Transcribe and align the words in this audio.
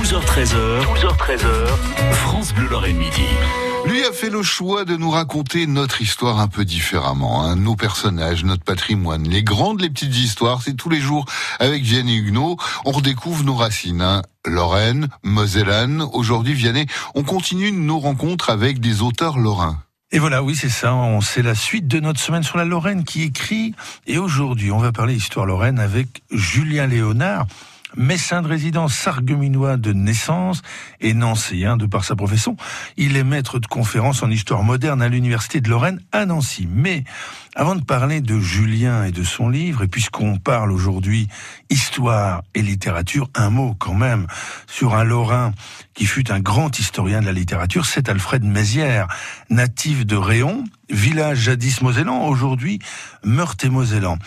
12h13h, 0.00 0.80
12h13h, 0.94 1.66
France 2.12 2.54
Bleu 2.54 2.68
Lorraine 2.68 2.96
Midi. 2.96 3.20
Lui 3.84 4.02
a 4.02 4.12
fait 4.12 4.30
le 4.30 4.42
choix 4.42 4.86
de 4.86 4.96
nous 4.96 5.10
raconter 5.10 5.66
notre 5.66 6.00
histoire 6.00 6.40
un 6.40 6.48
peu 6.48 6.64
différemment, 6.64 7.44
hein. 7.44 7.54
nos 7.56 7.76
personnages, 7.76 8.42
notre 8.42 8.64
patrimoine, 8.64 9.28
les 9.28 9.42
grandes, 9.42 9.82
les 9.82 9.90
petites 9.90 10.16
histoires, 10.16 10.62
c'est 10.62 10.72
tous 10.72 10.88
les 10.88 11.00
jours 11.00 11.26
avec 11.58 11.82
Vianney 11.82 12.16
Huguenot, 12.16 12.56
on 12.86 12.92
redécouvre 12.92 13.44
nos 13.44 13.54
racines. 13.54 14.00
Hein. 14.00 14.22
Lorraine, 14.46 15.08
Mosellane, 15.22 16.02
aujourd'hui 16.14 16.54
Vianney, 16.54 16.86
on 17.14 17.22
continue 17.22 17.70
nos 17.70 17.98
rencontres 17.98 18.48
avec 18.48 18.80
des 18.80 19.02
auteurs 19.02 19.38
lorrains. 19.38 19.82
Et 20.12 20.18
voilà, 20.18 20.42
oui, 20.42 20.56
c'est 20.56 20.70
ça. 20.70 20.96
C'est 21.20 21.42
la 21.42 21.54
suite 21.54 21.88
de 21.88 22.00
notre 22.00 22.20
semaine 22.20 22.42
sur 22.42 22.56
la 22.56 22.64
Lorraine 22.64 23.04
qui 23.04 23.22
écrit. 23.22 23.74
Et 24.08 24.18
aujourd'hui, 24.18 24.72
on 24.72 24.78
va 24.78 24.90
parler 24.92 25.14
histoire 25.14 25.46
lorraine 25.46 25.78
avec 25.78 26.22
Julien 26.32 26.88
Léonard 26.88 27.46
médecin 27.96 28.42
de 28.42 28.48
résidence 28.48 28.94
sargueminois 28.94 29.76
de 29.76 29.92
naissance 29.92 30.62
et 31.00 31.14
nancéen 31.14 31.76
de 31.76 31.86
par 31.86 32.04
sa 32.04 32.16
profession. 32.16 32.56
Il 32.96 33.16
est 33.16 33.24
maître 33.24 33.58
de 33.58 33.66
conférences 33.66 34.22
en 34.22 34.30
histoire 34.30 34.62
moderne 34.62 35.02
à 35.02 35.08
l'université 35.08 35.60
de 35.60 35.68
Lorraine 35.68 36.00
à 36.12 36.26
Nancy. 36.26 36.68
Mais 36.70 37.04
avant 37.54 37.74
de 37.74 37.82
parler 37.82 38.20
de 38.20 38.38
Julien 38.38 39.04
et 39.04 39.10
de 39.10 39.24
son 39.24 39.48
livre, 39.48 39.82
et 39.82 39.88
puisqu'on 39.88 40.38
parle 40.38 40.70
aujourd'hui 40.72 41.28
histoire 41.68 42.42
et 42.54 42.62
littérature, 42.62 43.28
un 43.34 43.50
mot 43.50 43.74
quand 43.78 43.94
même 43.94 44.26
sur 44.66 44.94
un 44.94 45.04
Lorrain 45.04 45.52
qui 45.94 46.06
fut 46.06 46.30
un 46.30 46.40
grand 46.40 46.78
historien 46.78 47.20
de 47.20 47.26
la 47.26 47.32
littérature, 47.32 47.86
c'est 47.86 48.08
Alfred 48.08 48.44
Mézières, 48.44 49.08
natif 49.50 50.06
de 50.06 50.16
Réon, 50.16 50.64
village 50.90 51.38
jadis 51.38 51.80
mosellan, 51.82 52.26
aujourd'hui 52.26 52.78
Meurthe-et-Mosellan. 53.24 54.18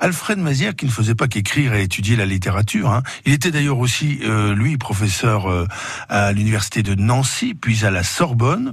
Alfred 0.00 0.38
Mézières 0.38 0.74
qui 0.74 0.86
ne 0.86 0.90
faisait 0.90 1.14
pas 1.14 1.28
qu'écrire 1.28 1.74
et 1.74 1.82
étudier 1.82 2.16
la 2.16 2.26
littérature, 2.26 2.90
hein. 2.90 3.02
il 3.24 3.32
était 3.32 3.50
d'ailleurs 3.50 3.78
aussi, 3.78 4.20
euh, 4.22 4.54
lui, 4.54 4.78
professeur 4.78 5.50
euh, 5.50 5.66
à 6.08 6.32
l'université 6.32 6.82
de 6.82 6.94
Nancy, 6.94 7.54
puis 7.54 7.84
à 7.84 7.90
la 7.90 8.02
Sorbonne, 8.02 8.72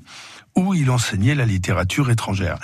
où 0.55 0.73
il 0.73 0.89
enseignait 0.89 1.35
la 1.35 1.45
littérature 1.45 2.09
étrangère. 2.09 2.57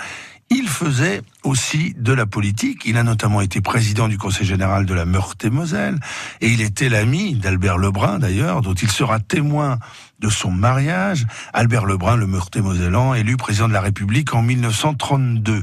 Il 0.48 0.68
faisait 0.68 1.22
aussi 1.42 1.94
de 1.98 2.12
la 2.12 2.24
politique. 2.24 2.82
Il 2.84 2.96
a 2.98 3.02
notamment 3.02 3.40
été 3.40 3.60
président 3.60 4.06
du 4.06 4.16
Conseil 4.16 4.46
général 4.46 4.86
de 4.86 4.94
la 4.94 5.04
Meurthe-et-Moselle. 5.04 5.98
Et 6.40 6.48
il 6.48 6.60
était 6.60 6.88
l'ami 6.88 7.34
d'Albert 7.34 7.78
Lebrun, 7.78 8.20
d'ailleurs, 8.20 8.62
dont 8.62 8.74
il 8.74 8.90
sera 8.90 9.18
témoin 9.18 9.80
de 10.20 10.28
son 10.28 10.52
mariage. 10.52 11.26
Albert 11.52 11.84
Lebrun, 11.84 12.16
le 12.16 12.28
Meurthe-et-Mosellan, 12.28 13.14
élu 13.14 13.36
président 13.36 13.66
de 13.66 13.72
la 13.72 13.80
République 13.80 14.34
en 14.34 14.42
1932. 14.42 15.62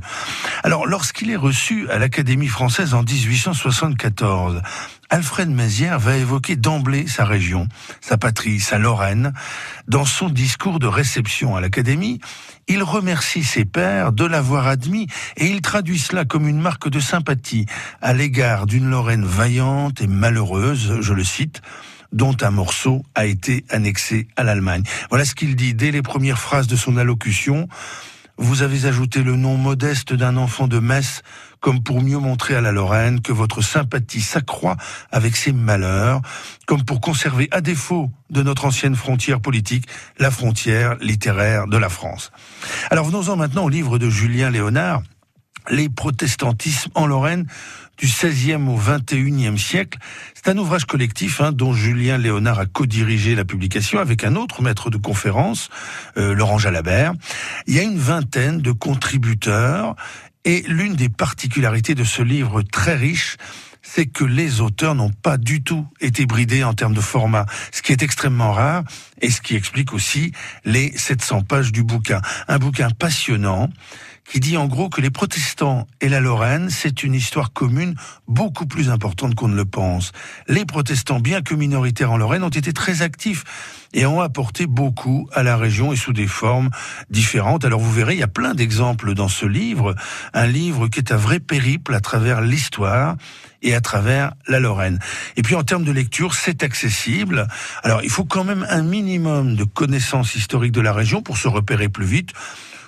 Alors, 0.64 0.86
lorsqu'il 0.86 1.32
est 1.32 1.38
reçu 1.38 1.90
à 1.90 1.98
l'Académie 1.98 2.48
française 2.48 2.94
en 2.94 3.04
1874, 3.04 4.62
Alfred 5.14 5.48
Mézières 5.48 6.00
va 6.00 6.18
évoquer 6.18 6.56
d'emblée 6.56 7.06
sa 7.06 7.24
région, 7.24 7.68
sa 8.02 8.18
patrie, 8.18 8.60
sa 8.60 8.80
Lorraine. 8.80 9.32
Dans 9.88 10.06
son 10.06 10.28
discours 10.28 10.80
de 10.80 10.88
réception 10.88 11.56
à 11.56 11.62
l'Académie, 11.62 12.20
il 12.68 12.82
remercie 12.82 13.44
ses 13.44 13.64
pères 13.64 14.12
de 14.12 14.26
l'avoir 14.26 14.66
admis 14.66 15.06
et 15.38 15.46
il 15.46 15.62
traduit 15.62 16.00
cela 16.00 16.26
comme 16.26 16.48
une 16.48 16.60
marque 16.60 16.90
de 16.90 17.00
sympathie 17.00 17.68
à 18.02 18.14
l'égard 18.14 18.66
d'une 18.66 18.90
Lorraine 18.90 19.24
vaillante 19.24 20.02
et 20.02 20.08
malheureuse, 20.08 21.00
je 21.02 21.14
le 21.14 21.24
cite, 21.24 21.62
dont 22.12 22.36
un 22.42 22.50
morceau 22.50 23.04
a 23.14 23.28
été 23.28 23.66
annexé 23.70 24.28
à 24.36 24.44
l'Allemagne. 24.44 24.82
Voilà 25.12 25.26
ce 25.26 25.36
qu'il 25.36 25.56
dit 25.56 25.76
dès 25.76 25.92
les 25.92 26.02
premières 26.02 26.40
phrases 26.40 26.66
de 26.66 26.76
son 26.76 26.98
allocution. 26.98 27.68
Vous 28.38 28.64
avez 28.64 28.86
ajouté 28.86 29.22
le 29.22 29.36
nom 29.36 29.58
modeste 29.58 30.14
d'un 30.14 30.38
enfant 30.38 30.68
de 30.68 30.80
Metz 30.80 31.22
comme 31.60 31.84
pour 31.84 32.02
mieux 32.02 32.18
montrer 32.18 32.56
à 32.56 32.62
la 32.62 32.72
Lorraine 32.72 33.22
que 33.22 33.32
votre 33.32 33.62
sympathie 33.62 34.22
s'accroît 34.22 34.76
avec 35.12 35.36
ses 35.36 35.54
malheurs, 35.54 36.22
comme 36.66 36.84
pour 36.84 37.00
conserver, 37.00 37.48
à 37.52 37.62
défaut 37.62 38.12
de 38.32 38.44
notre 38.44 38.66
ancienne 38.66 38.96
frontière 38.96 39.40
politique, 39.40 39.88
la 40.18 40.30
frontière 40.30 40.96
littéraire 41.00 41.68
de 41.68 41.78
la 41.78 41.90
France. 41.90 42.32
Alors 42.90 43.06
venons-en 43.06 43.38
maintenant 43.38 43.66
au 43.66 43.70
livre 43.70 43.98
de 43.98 44.10
Julien 44.10 44.50
Léonard, 44.50 45.04
Les 45.70 45.90
protestantismes 45.90 46.92
en 46.96 47.06
Lorraine 47.06 47.46
du 47.98 48.08
XVIe 48.08 48.56
au 48.56 48.78
XXIe 48.78 49.58
siècle. 49.58 50.00
C'est 50.34 50.50
un 50.50 50.58
ouvrage 50.58 50.86
collectif 50.86 51.42
hein, 51.42 51.52
dont 51.52 51.74
Julien 51.74 52.18
Léonard 52.18 52.60
a 52.60 52.66
co-dirigé 52.66 53.36
la 53.36 53.46
publication 53.46 54.00
avec 54.00 54.24
un 54.24 54.36
autre 54.36 54.62
maître 54.62 54.90
de 54.90 54.98
conférence, 54.98 55.70
euh, 56.18 56.34
Laurent 56.34 56.58
Jalabert. 56.58 57.14
Il 57.68 57.76
y 57.76 57.80
a 57.80 57.84
une 57.84 57.98
vingtaine 57.98 58.62
de 58.62 58.72
contributeurs 58.72 59.96
et 60.46 60.64
l'une 60.68 60.96
des 60.96 61.10
particularités 61.10 61.96
de 61.96 62.04
ce 62.04 62.22
livre 62.22 62.62
très 62.64 62.96
riche, 62.96 63.38
c'est 63.82 64.06
que 64.06 64.24
les 64.24 64.62
auteurs 64.62 64.96
n'ont 64.96 65.12
pas 65.12 65.38
du 65.38 65.62
tout 65.62 65.86
été 66.02 66.26
bridés 66.26 66.64
en 66.64 66.74
termes 66.74 66.94
de 66.94 67.02
format, 67.02 67.46
ce 67.72 67.82
qui 67.82 67.92
est 67.92 68.02
extrêmement 68.02 68.52
rare 68.52 68.84
et 69.22 69.30
ce 69.30 69.42
qui 69.42 69.56
explique 69.56 69.94
aussi 69.94 70.32
les 70.66 70.98
700 70.98 71.44
pages 71.44 71.72
du 71.72 71.84
bouquin. 71.84 72.22
Un 72.48 72.60
bouquin 72.60 72.90
passionnant 72.90 73.70
qui 74.28 74.40
dit 74.40 74.58
en 74.58 74.68
gros 74.68 74.90
que 74.90 75.02
les 75.02 75.10
protestants 75.10 75.86
et 76.02 76.10
la 76.10 76.20
Lorraine, 76.20 76.70
c'est 76.70 77.04
une 77.04 77.14
histoire 77.14 77.54
commune 77.54 77.96
beaucoup 78.28 78.66
plus 78.66 78.90
importante 78.90 79.36
qu'on 79.36 79.48
ne 79.48 79.56
le 79.56 79.66
pense. 79.66 80.12
Les 80.48 80.66
protestants, 80.66 81.20
bien 81.20 81.42
que 81.42 81.54
minoritaires 81.54 82.12
en 82.12 82.18
Lorraine, 82.18 82.44
ont 82.44 82.50
été 82.50 82.74
très 82.74 83.02
actifs 83.02 83.44
et 83.94 84.06
ont 84.06 84.22
apporté 84.22 84.66
beaucoup 84.66 85.28
à 85.34 85.44
la 85.44 85.58
région 85.58 85.94
et 85.94 85.96
sous 85.96 86.14
des 86.14 86.28
formes 86.28 86.70
différentes. 87.10 87.66
Alors 87.66 87.80
vous 87.80 87.92
verrez, 87.92 88.14
il 88.14 88.20
y 88.20 88.24
a 88.24 88.28
plein 88.28 88.54
d'exemples 88.54 89.14
dans 89.14 89.28
ce 89.28 89.46
livre, 89.46 89.96
un 90.34 90.48
livre 90.48 90.88
qui 90.88 91.00
est 91.00 91.12
un 91.12 91.18
vrai 91.18 91.40
périple 91.40 91.94
à 91.94 92.00
travers 92.00 92.42
l'histoire 92.42 93.16
et 93.62 93.76
à 93.76 93.82
travers 93.82 94.34
la 94.48 94.60
Lorraine. 94.60 95.00
Et 95.38 95.42
puis 95.42 95.56
en 95.56 95.64
termes 95.64 95.84
de 95.84 95.92
lecture, 95.92 96.34
c'est 96.34 96.64
accessible. 96.64 97.48
Alors 97.84 98.02
il 98.04 98.10
faut 98.10 98.26
quand 98.26 98.44
même 98.44 98.66
un 98.70 98.82
minimum 98.82 99.56
de 99.56 99.64
connaissances 99.64 100.36
historiques 100.36 100.72
de 100.72 100.82
la 100.82 100.94
région 100.94 101.22
pour 101.22 101.38
se 101.38 101.48
repérer 101.48 101.90
plus 101.90 102.06
vite. 102.06 102.32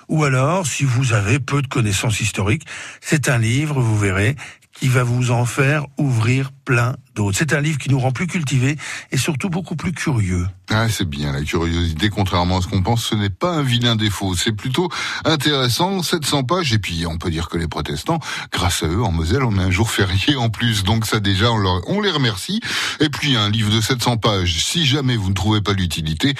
Ou 0.08 0.24
alors, 0.24 0.66
si 0.66 0.84
vous 0.84 1.12
avez 1.12 1.38
peu 1.38 1.62
de 1.62 1.66
connaissances 1.66 2.20
historiques, 2.20 2.66
c'est 3.00 3.28
un 3.28 3.38
livre, 3.38 3.80
vous 3.80 3.98
verrez, 3.98 4.36
qui 4.78 4.88
va 4.88 5.04
vous 5.04 5.30
en 5.30 5.46
faire 5.46 5.86
ouvrir 5.96 6.50
plein 6.64 6.96
d'autres. 7.14 7.38
C'est 7.38 7.54
un 7.54 7.60
livre 7.60 7.78
qui 7.78 7.88
nous 7.88 7.98
rend 7.98 8.12
plus 8.12 8.26
cultivés 8.26 8.76
et 9.10 9.16
surtout 9.16 9.48
beaucoup 9.48 9.74
plus 9.74 9.92
curieux. 9.92 10.46
Ah, 10.70 10.88
c'est 10.90 11.08
bien, 11.08 11.32
la 11.32 11.42
curiosité, 11.42 12.10
contrairement 12.10 12.58
à 12.58 12.60
ce 12.60 12.66
qu'on 12.66 12.82
pense, 12.82 13.06
ce 13.06 13.14
n'est 13.14 13.30
pas 13.30 13.52
un 13.52 13.62
vilain 13.62 13.96
défaut. 13.96 14.34
C'est 14.34 14.52
plutôt 14.52 14.90
intéressant, 15.24 16.02
700 16.02 16.44
pages, 16.44 16.72
et 16.72 16.78
puis 16.78 17.06
on 17.06 17.16
peut 17.16 17.30
dire 17.30 17.48
que 17.48 17.56
les 17.56 17.68
protestants, 17.68 18.18
grâce 18.52 18.82
à 18.82 18.88
eux, 18.88 19.02
en 19.02 19.12
Moselle, 19.12 19.44
on 19.44 19.56
a 19.56 19.62
un 19.62 19.70
jour 19.70 19.90
férié 19.90 20.36
en 20.36 20.50
plus. 20.50 20.82
Donc 20.82 21.06
ça 21.06 21.20
déjà, 21.20 21.50
on, 21.50 21.82
on 21.86 22.00
les 22.00 22.10
remercie. 22.10 22.60
Et 23.00 23.08
puis 23.08 23.36
un 23.36 23.48
livre 23.48 23.74
de 23.74 23.80
700 23.80 24.18
pages, 24.18 24.62
si 24.62 24.84
jamais 24.84 25.16
vous 25.16 25.30
ne 25.30 25.34
trouvez 25.34 25.62
pas 25.62 25.72
l'utilité, 25.72 26.34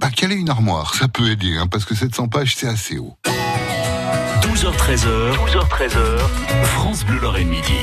bah, 0.00 0.08
est 0.08 0.34
une 0.34 0.48
armoire? 0.48 0.94
Ça 0.94 1.08
peut 1.08 1.30
aider, 1.30 1.56
hein, 1.56 1.66
parce 1.66 1.84
que 1.84 1.94
700 1.94 2.28
pages, 2.28 2.56
c'est 2.56 2.66
assez 2.66 2.98
haut. 2.98 3.16
12h13h, 4.42 5.34
12h13h, 5.36 6.18
France 6.64 7.04
Bleu 7.04 7.18
Lorraine 7.20 7.48
Midi. 7.48 7.78